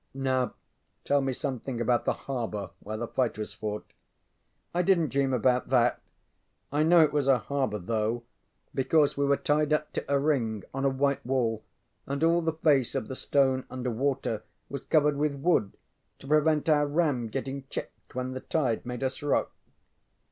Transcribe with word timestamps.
ŌĆØ 0.15 0.23
ŌĆ£Now 0.23 0.53
tell 1.05 1.21
me 1.21 1.31
something 1.31 1.79
about 1.79 2.05
the 2.05 2.13
harbor 2.25 2.71
where 2.79 2.97
the 2.97 3.07
fight 3.07 3.37
was 3.37 3.53
fought. 3.53 3.93
ŌĆØ 4.73 4.81
ŌĆ£I 4.83 4.87
didnŌĆÖt 5.05 5.09
dream 5.11 5.31
about 5.31 5.69
that. 5.69 6.01
I 6.71 6.81
know 6.81 7.03
it 7.03 7.13
was 7.13 7.27
a 7.27 7.37
harbor, 7.37 7.77
though; 7.77 8.23
because 8.73 9.15
we 9.15 9.25
were 9.27 9.37
tied 9.37 9.71
up 9.71 9.93
to 9.93 10.03
a 10.11 10.17
ring 10.17 10.63
on 10.73 10.85
a 10.85 10.89
white 10.89 11.23
wall 11.23 11.63
and 12.07 12.23
all 12.23 12.41
the 12.41 12.51
face 12.51 12.95
of 12.95 13.09
the 13.09 13.15
stone 13.15 13.63
under 13.69 13.91
water 13.91 14.41
was 14.69 14.85
covered 14.85 15.17
with 15.17 15.35
wood 15.35 15.77
to 16.17 16.25
prevent 16.25 16.67
our 16.67 16.87
ram 16.87 17.27
getting 17.27 17.65
chipped 17.69 18.15
when 18.15 18.31
the 18.31 18.39
tide 18.39 18.83
made 18.83 19.03
us 19.03 19.21
rock. 19.21 19.51